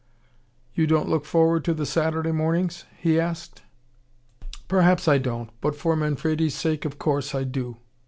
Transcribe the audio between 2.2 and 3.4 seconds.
mornings?" he